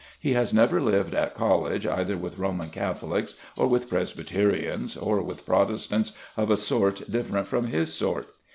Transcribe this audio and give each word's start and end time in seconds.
He 0.19 0.33
has 0.33 0.51
never 0.51 0.81
lived 0.81 1.13
at 1.13 1.35
college 1.35 1.85
either 1.85 2.17
with 2.17 2.39
Roman 2.39 2.71
Catholics, 2.71 3.35
or 3.55 3.67
with 3.67 3.87
Presbyterians, 3.87 4.97
or 4.97 5.21
with 5.21 5.45
Protestants 5.45 6.13
of 6.35 6.49
a 6.49 6.57
sort 6.57 7.07
different 7.07 7.45
from 7.45 7.67
his 7.67 7.93
sort. 7.93 8.25